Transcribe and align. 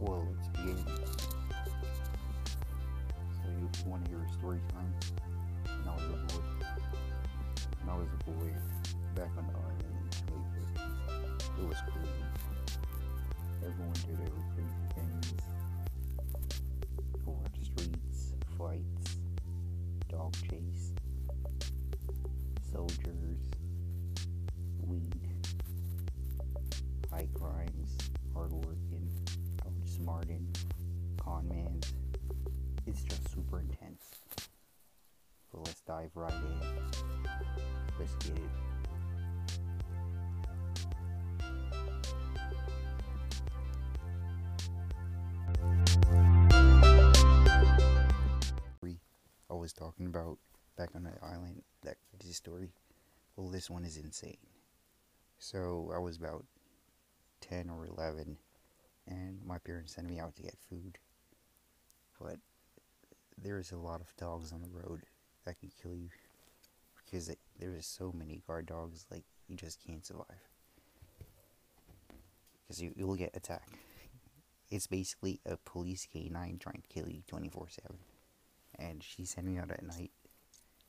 Well, 0.00 0.26
it's 0.38 0.48
beginning. 0.48 0.84
So 3.30 3.48
you 3.48 3.68
want 3.86 4.04
to 4.04 4.10
hear 4.10 4.20
a 4.20 4.32
story 4.32 4.60
time? 4.72 4.92
When 5.64 5.88
I 5.88 5.94
was 5.94 6.04
a 6.04 6.06
boy. 6.34 6.44
When 7.80 7.88
I 7.88 7.96
was 7.98 8.08
a 8.08 8.30
boy, 8.30 8.50
back 9.14 9.30
on 9.38 9.46
the 9.46 9.52
island 9.58 9.94
it 11.58 11.68
was 11.68 11.78
crazy. 11.86 12.08
Everyone 13.64 13.92
did 13.92 14.18
every 14.20 14.44
crazy 14.54 14.84
things. 14.94 15.32
The 17.58 17.64
streets, 17.64 18.32
fights, 18.58 19.16
dog 20.08 20.34
chase, 20.50 20.92
soldiers, 22.72 23.53
It's 32.94 33.02
just 33.02 33.34
super 33.34 33.58
intense. 33.58 34.04
So 35.50 35.58
let's 35.66 35.80
dive 35.80 36.12
right 36.14 36.32
in. 36.32 36.60
Let's 37.98 38.14
get 38.24 38.36
it. 38.36 38.42
I 49.50 49.54
was 49.54 49.72
talking 49.72 50.06
about 50.06 50.38
back 50.76 50.90
on 50.94 51.02
the 51.02 51.12
island, 51.22 51.62
that 51.82 51.96
crazy 52.10 52.32
story. 52.32 52.70
Well, 53.36 53.48
this 53.48 53.68
one 53.68 53.84
is 53.84 53.96
insane. 53.96 54.36
So 55.38 55.92
I 55.94 55.98
was 55.98 56.16
about 56.16 56.44
10 57.40 57.70
or 57.70 57.86
11, 57.86 58.36
and 59.08 59.38
my 59.44 59.58
parents 59.58 59.94
sent 59.94 60.08
me 60.08 60.20
out 60.20 60.36
to 60.36 60.42
get 60.42 60.56
food. 60.68 60.98
But 62.20 62.38
there's 63.40 63.72
a 63.72 63.76
lot 63.76 64.00
of 64.00 64.14
dogs 64.16 64.52
on 64.52 64.62
the 64.62 64.68
road 64.68 65.02
that 65.44 65.58
can 65.58 65.70
kill 65.82 65.94
you 65.94 66.08
because 67.04 67.28
it, 67.28 67.38
there's 67.58 67.86
so 67.86 68.12
many 68.16 68.42
guard 68.46 68.66
dogs, 68.66 69.06
like, 69.10 69.24
you 69.48 69.56
just 69.56 69.78
can't 69.84 70.04
survive. 70.04 70.48
Because 72.62 72.82
you, 72.82 72.92
you'll 72.96 73.16
get 73.16 73.36
attacked. 73.36 73.74
It's 74.70 74.86
basically 74.86 75.40
a 75.44 75.56
police 75.58 76.06
canine 76.10 76.58
trying 76.58 76.82
to 76.82 76.88
kill 76.88 77.08
you 77.08 77.22
24 77.28 77.68
7 77.68 77.96
and 78.78 79.02
she 79.02 79.24
sent 79.24 79.46
me 79.46 79.58
out 79.58 79.70
at 79.70 79.82
night 79.82 80.10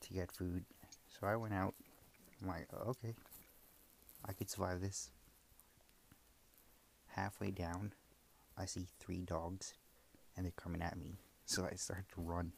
to 0.02 0.14
get 0.14 0.32
food. 0.32 0.66
So 1.08 1.28
I 1.28 1.36
went 1.36 1.54
out. 1.54 1.74
I'm 2.42 2.48
like, 2.48 2.68
oh, 2.74 2.90
okay, 2.90 3.14
I 4.28 4.34
could 4.34 4.50
survive 4.50 4.82
this. 4.82 5.12
Halfway 7.08 7.52
down, 7.52 7.94
I 8.58 8.66
see 8.66 8.88
three 9.00 9.22
dogs, 9.22 9.74
and 10.36 10.46
they're 10.46 10.54
coming 10.56 10.82
at 10.82 10.98
me. 10.98 11.16
So 11.46 11.68
I 11.72 11.76
started 11.76 12.06
to 12.16 12.22
run. 12.22 12.52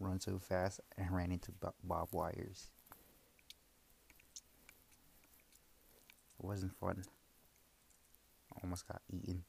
Run 0.00 0.20
so 0.20 0.38
fast, 0.38 0.80
and 0.96 1.08
I 1.10 1.12
ran 1.12 1.32
into 1.32 1.50
bob 1.82 2.08
wires. 2.12 2.68
It 6.38 6.44
wasn't 6.44 6.76
fun. 6.76 7.02
I 8.54 8.60
almost 8.62 8.86
got 8.86 9.02
eaten. 9.10 9.42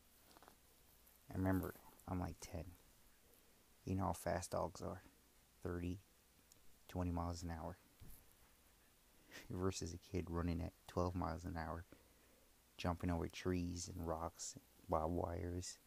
I 1.31 1.37
remember, 1.37 1.75
I'm 2.07 2.19
like 2.19 2.37
10. 2.41 2.63
You 3.85 3.95
know 3.95 4.05
how 4.05 4.13
fast 4.13 4.51
dogs 4.51 4.81
are 4.81 5.03
30, 5.63 5.99
20 6.87 7.11
miles 7.11 7.43
an 7.43 7.51
hour. 7.51 7.77
Versus 9.51 9.93
a 9.93 9.97
kid 9.97 10.25
running 10.29 10.61
at 10.61 10.73
12 10.87 11.15
miles 11.15 11.45
an 11.45 11.57
hour, 11.57 11.85
jumping 12.77 13.11
over 13.11 13.27
trees 13.27 13.89
and 13.93 14.07
rocks, 14.07 14.55
barbed 14.89 15.13
wires, 15.13 15.77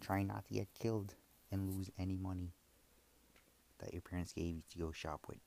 trying 0.00 0.26
not 0.26 0.46
to 0.46 0.54
get 0.54 0.68
killed 0.78 1.14
and 1.50 1.68
lose 1.68 1.90
any 1.98 2.16
money 2.16 2.52
that 3.78 3.92
your 3.92 4.02
parents 4.02 4.32
gave 4.32 4.46
you 4.46 4.62
to 4.70 4.78
go 4.78 4.92
shop 4.92 5.26
with. 5.28 5.38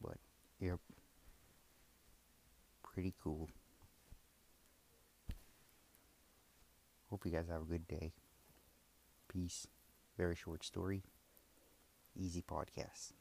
But, 0.00 0.18
yep, 0.60 0.78
pretty 2.82 3.14
cool. 3.22 3.50
Hope 7.10 7.26
you 7.26 7.32
guys 7.32 7.48
have 7.50 7.62
a 7.62 7.66
good 7.66 7.86
day. 7.86 8.12
Peace. 9.28 9.66
Very 10.16 10.34
short 10.34 10.64
story. 10.64 11.02
Easy 12.16 12.42
podcast. 12.42 13.12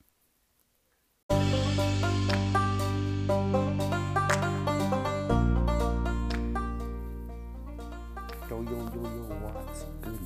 Yo, 8.62 8.68
yo, 8.70 8.78
yo, 8.78 9.02
what's 9.42 9.86
good? 10.02 10.20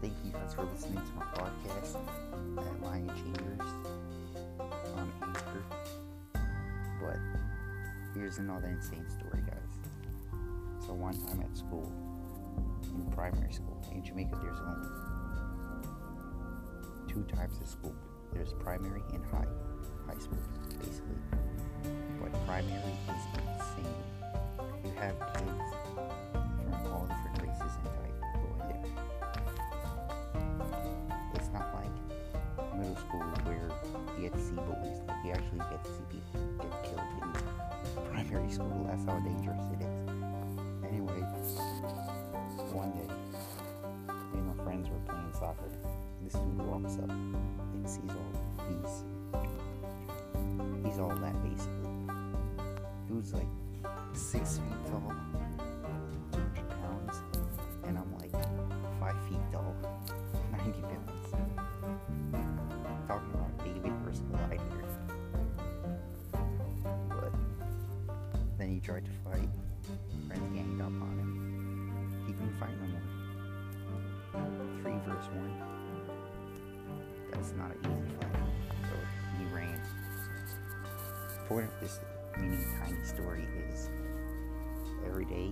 Thank 0.00 0.14
you 0.24 0.30
guys 0.30 0.54
for 0.54 0.62
listening 0.72 1.02
to 1.02 1.12
my 1.16 1.24
podcast 1.34 1.96
at 2.58 2.82
Lion 2.84 3.08
Chambers 3.08 3.68
on 4.94 5.12
Anchor. 5.20 5.64
But 7.02 7.18
here's 8.14 8.38
another 8.38 8.68
insane 8.68 9.04
story, 9.10 9.42
guys. 9.50 9.80
So, 10.86 10.94
one 10.94 11.18
time 11.26 11.42
at 11.42 11.56
school, 11.56 11.90
in 12.84 13.10
primary 13.10 13.52
school, 13.52 13.84
in 13.92 14.04
Jamaica, 14.04 14.38
there's 14.40 14.60
only 14.60 14.88
two 17.08 17.24
types 17.34 17.58
of 17.58 17.66
school. 17.66 17.96
There's 18.32 18.52
primary 18.52 19.02
and 19.12 19.24
high, 19.26 19.48
high 20.06 20.20
school, 20.20 20.38
basically. 20.78 21.18
But 22.22 22.32
primary 22.46 22.94
is 23.08 23.26
insane. 23.34 24.04
You 24.84 24.92
have 25.00 25.18
kids 25.34 25.85
middle 32.96 33.08
school 33.08 33.20
where 33.44 33.70
you 34.16 34.22
get 34.22 34.32
to 34.32 34.40
see 34.40 34.54
bullies. 34.54 34.98
Like 35.08 35.24
you 35.24 35.32
actually 35.32 35.58
get 35.58 35.84
to 35.84 35.90
see 35.90 36.04
people 36.10 36.40
get 36.60 36.84
killed 36.84 37.00
in 37.22 38.10
primary 38.10 38.50
school. 38.50 38.86
That's 38.88 39.04
how 39.04 39.18
dangerous 39.20 39.64
it 39.72 39.84
is. 39.84 40.08
Anyway, 40.88 41.20
one 42.72 42.90
day, 42.92 43.08
me 44.32 44.38
and 44.38 44.56
my 44.56 44.64
friends 44.64 44.88
were 44.88 45.00
playing 45.06 45.32
soccer 45.32 45.70
this 46.22 46.34
dude 46.34 46.58
walks 46.66 46.96
up 46.98 47.10
and 47.10 47.88
sees 47.88 48.10
all 48.10 48.32
he's 48.66 49.04
he's 50.84 50.98
all 50.98 51.14
that 51.14 51.34
basically. 51.44 51.90
Dude's 53.06 53.32
like 53.32 53.46
six 54.12 54.58
feet 54.58 54.86
tall, 54.90 55.14
tried 68.86 69.04
to 69.04 69.10
fight. 69.24 69.48
Friends 70.28 70.54
ganged 70.54 70.80
up 70.80 70.86
on 70.86 71.18
him. 71.18 72.24
He 72.24 72.32
couldn't 72.32 72.56
fight 72.60 72.70
no 72.80 72.86
more. 72.86 73.02
Three 74.80 74.92
versus 75.04 75.28
one 75.30 75.52
That's 77.32 77.52
not 77.54 77.72
an 77.72 77.78
easy 77.80 78.14
fight. 78.20 78.36
So 78.82 78.94
he 79.38 79.44
ran. 79.52 79.80
Point 81.48 81.64
of 81.64 81.80
this 81.80 81.98
mini 82.38 82.62
tiny 82.78 83.04
story 83.04 83.48
is 83.72 83.90
every 85.04 85.24
day 85.24 85.50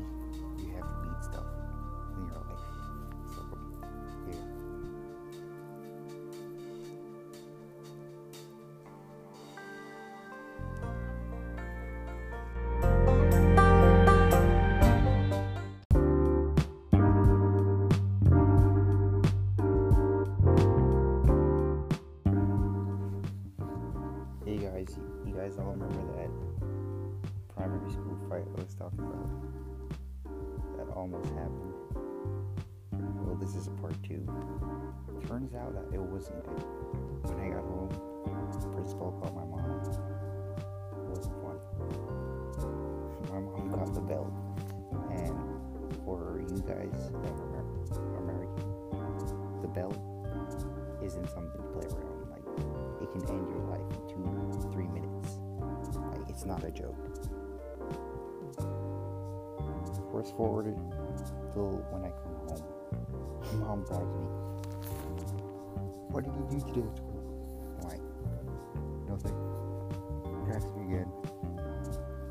you 0.59 0.71
have 0.77 0.87
to 0.87 0.97
beat 1.03 1.25
stuff 1.25 1.64
was 28.75 28.91
talking 28.91 29.05
about? 29.07 29.29
That 30.79 30.89
almost 30.95 31.31
happened. 31.31 31.75
Well, 33.25 33.37
this 33.37 33.55
is 33.55 33.69
part 33.81 33.95
two. 34.03 34.27
Turns 35.29 35.55
out 35.55 35.75
that 35.75 35.95
it 35.95 36.01
wasn't 36.01 36.45
good. 36.45 36.63
When 37.25 37.41
I 37.41 37.49
got 37.55 37.65
home, 37.65 37.89
the 38.61 38.69
principal 38.69 39.13
called 39.21 39.35
my 39.35 39.45
mom. 39.45 39.81
It 40.93 41.09
wasn't 41.09 41.35
fun. 41.43 41.59
My 43.31 43.41
mom 43.41 43.71
got 43.71 43.95
the 43.95 44.01
belt. 44.01 44.33
And 45.11 45.37
for 46.05 46.41
you 46.41 46.59
guys 46.67 47.11
that 47.11 47.99
are 47.99 48.17
American, 48.19 48.69
the 49.63 49.69
belt 49.69 49.99
isn't 51.03 51.29
something 51.31 51.63
to 51.63 51.69
play 51.69 51.87
around. 51.87 52.31
Like, 52.31 52.47
it 53.03 53.13
can 53.13 53.23
end 53.29 53.49
your 53.49 53.65
life 53.71 53.89
in 53.91 54.03
two, 54.09 54.71
three 54.73 54.89
minutes. 54.89 55.39
Like, 56.13 56.29
it's 56.29 56.45
not 56.45 56.65
a 56.65 56.71
joke. 56.71 57.14
Fast 60.15 60.37
forwarded 60.37 60.79
still 61.51 61.83
when 61.91 62.05
I 62.05 62.11
come 62.23 62.37
home, 62.47 62.63
mom 63.61 63.85
tags 63.85 64.15
me. 64.15 64.27
What 66.09 66.23
did 66.23 66.35
you 66.37 66.47
do 66.51 66.59
today 66.61 66.87
at 66.87 66.97
school? 66.97 67.19
I'm 67.83 67.99
nothing. 69.11 69.35
Tags 70.47 70.71
me 70.71 70.87
again. 70.87 71.11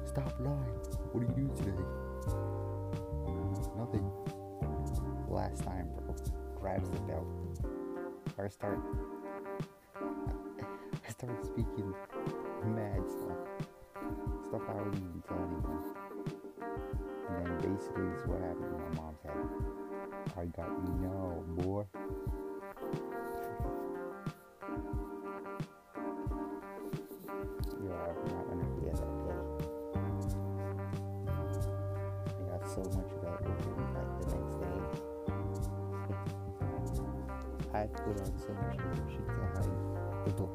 Stop 0.05 0.31
lying. 0.39 0.79
What 1.11 1.27
did 1.27 1.35
you 1.35 1.43
do 1.43 1.55
today? 1.59 1.83
Nothing. 3.75 4.07
Last 5.27 5.63
time, 5.65 5.89
bro. 5.91 6.15
Grabs 6.55 6.89
the 6.89 6.99
belt. 7.01 7.27
I 8.39 8.47
start. 8.47 8.79
I 9.99 11.11
start 11.11 11.45
speaking 11.45 11.93
mad 12.63 13.03
stuff. 13.11 13.43
Stuff 14.47 14.61
I 14.69 14.73
wouldn't 14.73 14.95
even 14.95 15.21
tell 15.27 15.37
anyone. 15.37 16.02
Basically 17.83 18.07
this 18.11 18.19
is 18.21 18.27
what 18.27 18.39
happened 18.39 18.71
to 18.71 18.77
my 18.79 18.91
mom's 18.95 19.21
head. 19.23 19.35
I 20.37 20.45
got 20.55 20.71
you 20.71 20.93
now, 21.03 21.43
boy. 21.57 21.83
Yeah, 27.83 27.99
I'm 28.07 28.19
not 28.31 28.43
gonna 28.47 28.67
forget 28.71 28.95
that 28.95 29.13
day. 29.19 29.41
I 32.23 32.41
got 32.47 32.63
so 32.71 32.81
much 32.95 33.11
about 33.19 33.37
whooping 33.43 33.91
like 33.93 34.11
the 34.21 34.25
next 34.31 34.55
day. 34.63 34.79
I 37.73 37.75
put 37.87 38.15
on 38.21 38.31
so 38.39 38.51
much 38.53 38.79
shit 39.11 39.27
to 39.27 39.31
hide 39.53 39.73
the 40.37 40.47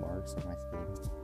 marks 0.00 0.32
on 0.34 0.42
my 0.48 0.54
skin. 0.54 1.17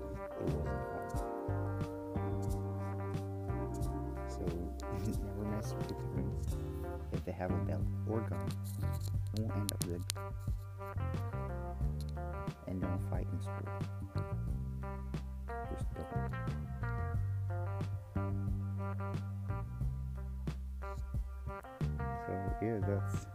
If 7.13 7.25
they 7.25 7.33
have 7.33 7.51
a 7.51 7.57
belt 7.67 7.83
or 8.09 8.21
gun. 8.21 8.49
It 9.35 9.41
won't 9.41 9.53
end 9.57 9.73
up 9.73 9.81
good. 9.85 10.03
And 12.67 12.81
don't 12.81 12.99
fight 13.11 13.27
in 13.33 13.41
school. 13.41 13.69
Just 15.71 15.95
don't. 15.95 16.35
So 22.27 22.33
yeah, 22.63 22.79
that's 22.87 23.27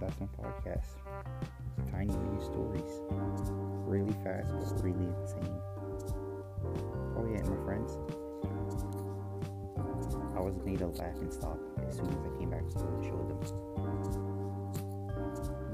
that's 0.00 0.20
my 0.20 0.26
podcast. 0.38 0.98
Tiny 1.90 2.16
mini 2.16 2.40
stories. 2.44 3.00
Really 3.86 4.12
fast 4.24 4.52
but 4.52 4.82
really 4.82 5.06
insane. 5.20 5.60
Oh 7.16 7.26
yeah, 7.30 7.38
and 7.38 7.48
my 7.48 7.64
friends. 7.64 7.96
I 10.34 10.40
was 10.40 10.56
made 10.64 10.80
a 10.80 10.86
laugh 10.86 11.16
and 11.20 11.32
stop 11.32 11.58
as 11.86 11.96
soon 11.96 12.08
as 12.08 12.16
I 12.24 12.38
came 12.38 12.50
back 12.50 12.68
to 12.68 12.78
and 12.78 13.04
showed 13.04 13.28
them. 13.28 13.38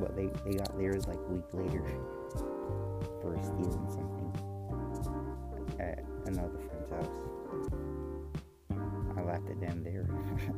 But 0.00 0.16
they, 0.16 0.26
they 0.44 0.56
got 0.56 0.76
theirs 0.78 1.06
like 1.06 1.18
a 1.18 1.32
week 1.32 1.44
later 1.52 1.84
for 3.22 3.36
stealing 3.42 3.88
something 3.88 4.32
at 5.78 6.04
another 6.26 6.58
friend's 6.58 6.90
house. 6.90 7.08
I 9.16 9.22
laughed 9.22 9.48
at 9.50 9.60
them 9.60 9.82
there. 9.84 10.08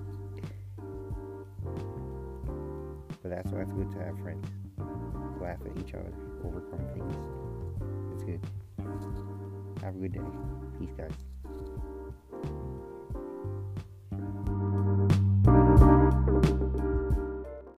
but 3.22 3.30
that's 3.30 3.50
why 3.50 3.60
it's 3.60 3.72
good 3.72 3.90
to 3.92 3.98
have 3.98 4.18
friends. 4.20 4.46
Laugh 5.40 5.58
at 5.64 5.76
each 5.78 5.94
other, 5.94 6.12
overcome 6.44 6.86
things. 6.94 7.16
It's 8.14 8.24
good. 8.24 8.40
Have 9.82 9.94
a 9.94 9.98
good 9.98 10.12
day. 10.12 10.20
Peace, 10.78 10.92
guys. 10.96 11.29